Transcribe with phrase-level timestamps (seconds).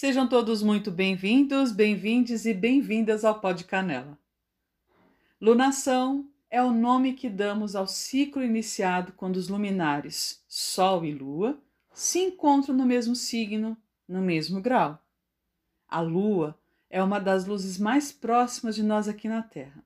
[0.00, 4.16] Sejam todos muito bem-vindos, bem-vindes e bem-vindas ao Pod Canela.
[5.40, 11.58] Lunação é o nome que damos ao ciclo iniciado quando os luminares Sol e Lua
[11.92, 13.76] se encontram no mesmo signo,
[14.08, 15.02] no mesmo grau.
[15.88, 16.56] A Lua
[16.88, 19.82] é uma das luzes mais próximas de nós aqui na Terra.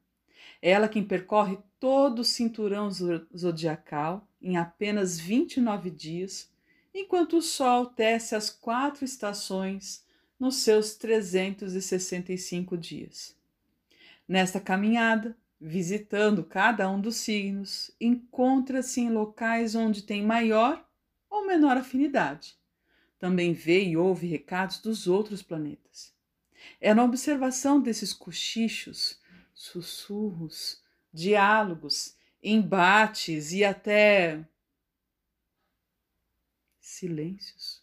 [0.61, 2.91] É ela quem percorre todo o cinturão
[3.35, 6.53] zodiacal em apenas 29 dias,
[6.95, 10.05] enquanto o Sol tece as quatro estações
[10.43, 13.37] nos seus 365 dias.
[14.27, 20.85] Nesta caminhada, visitando cada um dos signos, encontra-se em locais onde tem maior
[21.31, 22.59] ou menor afinidade.
[23.21, 26.13] Também vê e ouve recados dos outros planetas.
[26.81, 29.21] É na observação desses cochichos,
[29.55, 34.45] sussurros, diálogos, embates e até
[36.81, 37.81] silêncios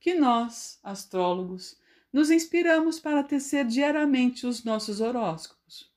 [0.00, 1.78] que nós, astrólogos,
[2.14, 5.92] nos inspiramos para tecer diariamente os nossos horóscopos.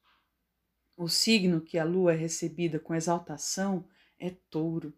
[0.96, 3.86] O signo que a lua é recebida com exaltação
[4.18, 4.98] é touro.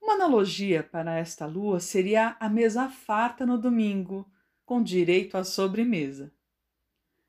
[0.00, 4.26] Uma analogia para esta lua seria a mesa farta no domingo,
[4.64, 6.32] com direito à sobremesa.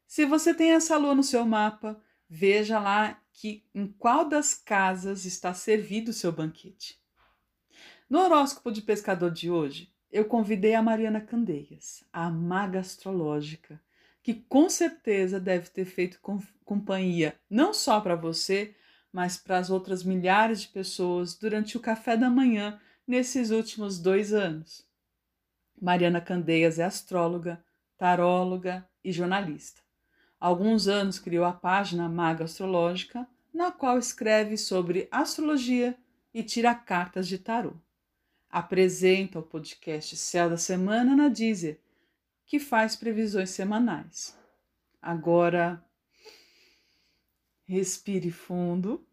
[0.08, 5.26] Se você tem essa lua no seu mapa, veja lá que em qual das casas
[5.26, 6.98] está servido o seu banquete.
[8.10, 13.80] No horóscopo de pescador de hoje, eu convidei a Mariana Candeias, a maga astrológica,
[14.22, 16.20] que com certeza deve ter feito
[16.66, 18.76] companhia não só para você,
[19.12, 24.34] mas para as outras milhares de pessoas durante o café da manhã nesses últimos dois
[24.34, 24.86] anos.
[25.82, 27.64] Mariana Candeias é astróloga,
[27.98, 29.82] taróloga e jornalista.
[30.40, 35.98] Há alguns anos criou a página Maga Astrológica, na qual escreve sobre astrologia
[36.34, 37.74] e tira cartas de tarô.
[38.50, 41.80] Apresenta o podcast Céu da Semana na Deezer
[42.46, 44.36] que faz previsões semanais.
[45.00, 45.86] Agora,
[47.64, 49.06] respire fundo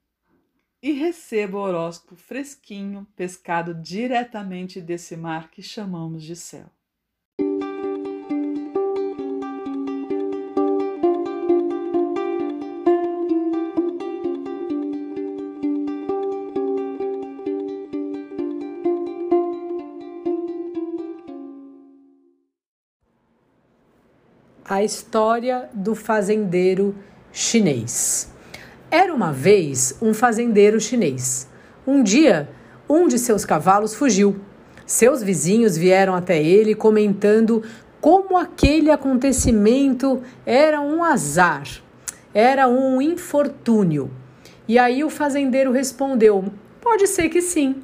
[0.82, 6.70] e receba o horóscopo fresquinho, pescado diretamente desse mar que chamamos de céu.
[24.68, 26.94] A história do fazendeiro
[27.32, 28.32] chinês.
[28.90, 31.48] Era uma vez um fazendeiro chinês.
[31.86, 32.48] Um dia,
[32.88, 34.40] um de seus cavalos fugiu.
[34.84, 37.62] Seus vizinhos vieram até ele comentando
[38.00, 41.66] como aquele acontecimento era um azar,
[42.34, 44.10] era um infortúnio.
[44.66, 46.44] E aí o fazendeiro respondeu:
[46.80, 47.82] pode ser que sim,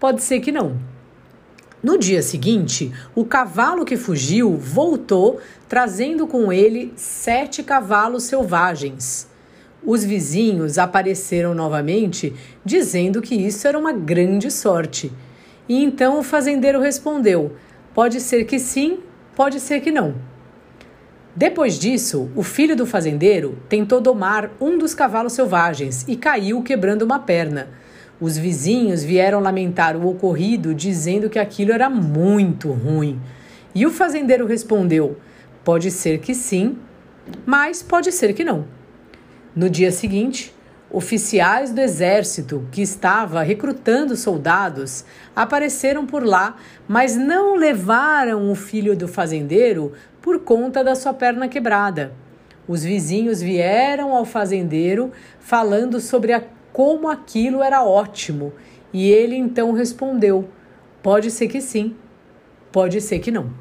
[0.00, 0.93] pode ser que não.
[1.84, 9.28] No dia seguinte, o cavalo que fugiu voltou, trazendo com ele sete cavalos selvagens.
[9.84, 12.34] Os vizinhos apareceram novamente,
[12.64, 15.12] dizendo que isso era uma grande sorte.
[15.68, 17.52] E então o fazendeiro respondeu:
[17.92, 19.00] Pode ser que sim,
[19.36, 20.14] pode ser que não.
[21.36, 27.02] Depois disso, o filho do fazendeiro tentou domar um dos cavalos selvagens e caiu quebrando
[27.02, 27.68] uma perna.
[28.20, 33.20] Os vizinhos vieram lamentar o ocorrido, dizendo que aquilo era muito ruim.
[33.74, 35.18] E o fazendeiro respondeu:
[35.64, 36.78] Pode ser que sim,
[37.44, 38.66] mas pode ser que não.
[39.54, 40.54] No dia seguinte,
[40.90, 45.04] oficiais do exército que estava recrutando soldados
[45.34, 49.92] apareceram por lá, mas não levaram o filho do fazendeiro
[50.22, 52.12] por conta da sua perna quebrada.
[52.66, 56.42] Os vizinhos vieram ao fazendeiro falando sobre a
[56.74, 58.52] como aquilo era ótimo.
[58.92, 60.50] E ele então respondeu:
[61.02, 61.96] Pode ser que sim,
[62.72, 63.54] pode ser que não.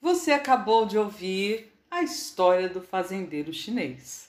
[0.00, 4.28] Você acabou de ouvir a história do fazendeiro chinês.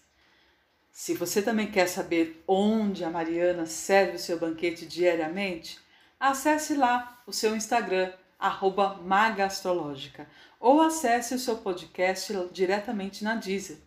[0.91, 5.79] Se você também quer saber onde a Mariana serve o seu banquete diariamente,
[6.19, 10.27] acesse lá o seu Instagram, arroba magastrológica,
[10.59, 13.77] ou acesse o seu podcast diretamente na Deezer.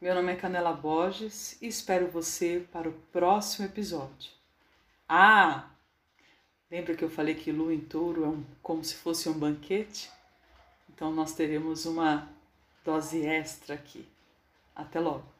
[0.00, 4.30] Meu nome é Canela Borges e espero você para o próximo episódio.
[5.08, 5.70] Ah!
[6.70, 10.10] Lembra que eu falei que lua em touro é um, como se fosse um banquete?
[10.88, 12.28] Então nós teremos uma
[12.84, 14.06] dose extra aqui.
[14.76, 15.37] Até logo!